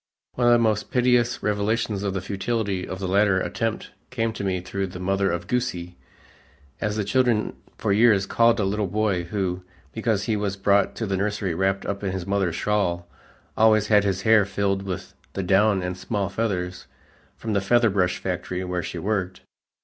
One 0.33 0.47
of 0.47 0.53
the 0.53 0.57
most 0.57 0.89
piteous 0.89 1.43
revelations 1.43 2.01
of 2.01 2.15
the 2.15 2.21
futility 2.21 2.87
of 2.87 2.97
the 2.97 3.07
latter 3.07 3.39
attempt 3.39 3.91
came 4.09 4.33
to 4.33 4.43
me 4.43 4.59
through 4.59 4.87
the 4.87 4.99
mother 4.99 5.29
of 5.29 5.45
"Goosie," 5.45 5.95
as 6.79 6.95
the 6.97 7.03
children 7.03 7.55
for 7.77 7.93
years 7.93 8.25
called 8.25 8.59
a 8.59 8.63
little 8.63 8.87
boy 8.87 9.25
who, 9.25 9.61
because 9.91 10.23
he 10.23 10.35
was 10.35 10.57
brought 10.57 10.95
to 10.95 11.05
the 11.05 11.17
nursery 11.17 11.53
wrapped 11.53 11.85
up 11.85 12.03
in 12.03 12.13
his 12.13 12.25
mother's 12.25 12.55
shawl, 12.55 13.07
always 13.55 13.89
had 13.89 14.03
his 14.03 14.23
hair 14.23 14.43
filled 14.43 14.81
with 14.81 15.13
the 15.33 15.43
down 15.43 15.83
and 15.83 15.95
small 15.99 16.29
feathers 16.29 16.87
from 17.37 17.53
the 17.53 17.61
feather 17.61 17.91
brush 17.91 18.17
factory 18.17 18.63
where 18.63 18.81
she 18.81 18.97
worked. 18.97 19.41